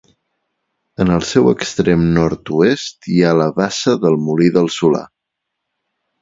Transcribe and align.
En 1.03 1.11
el 1.15 1.25
seu 1.31 1.49
extrem 1.51 2.05
nord-oest 2.15 3.11
hi 3.17 3.21
ha 3.27 3.35
la 3.41 3.47
bassa 3.61 3.95
del 4.07 4.19
Molí 4.31 4.49
del 4.57 4.73
Solà. 4.79 5.05